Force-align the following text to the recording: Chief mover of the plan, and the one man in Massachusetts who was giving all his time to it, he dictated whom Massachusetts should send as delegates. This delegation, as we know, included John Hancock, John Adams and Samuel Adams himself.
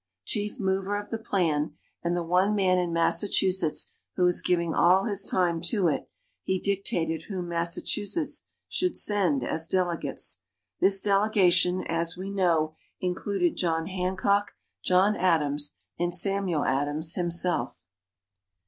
Chief 0.25 0.59
mover 0.59 0.97
of 0.99 1.11
the 1.11 1.19
plan, 1.19 1.75
and 2.03 2.17
the 2.17 2.23
one 2.23 2.55
man 2.55 2.79
in 2.79 2.91
Massachusetts 2.91 3.93
who 4.15 4.23
was 4.25 4.41
giving 4.41 4.73
all 4.73 5.03
his 5.05 5.25
time 5.25 5.61
to 5.65 5.87
it, 5.89 6.09
he 6.41 6.57
dictated 6.57 7.25
whom 7.29 7.47
Massachusetts 7.49 8.41
should 8.67 8.97
send 8.97 9.43
as 9.43 9.67
delegates. 9.67 10.41
This 10.79 11.01
delegation, 11.01 11.83
as 11.83 12.17
we 12.17 12.31
know, 12.31 12.73
included 12.99 13.55
John 13.57 13.85
Hancock, 13.85 14.53
John 14.83 15.15
Adams 15.15 15.75
and 15.99 16.11
Samuel 16.11 16.65
Adams 16.65 17.13
himself. 17.13 17.87